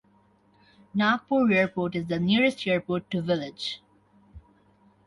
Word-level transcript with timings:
Nagpur 0.95 1.51
Airport 1.53 1.95
is 1.95 2.07
the 2.07 2.19
nearest 2.19 2.65
airport 2.65 3.07
to 3.11 3.21
village. 3.21 3.83